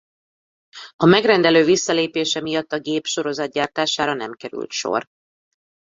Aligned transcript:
A 0.95 1.05
megrendelő 1.05 1.63
visszalépése 1.63 2.41
miatt 2.41 2.71
a 2.71 2.79
gép 2.79 3.05
sorozatgyártására 3.05 4.13
nem 4.13 4.33
került 4.33 4.71
sor. 4.71 5.07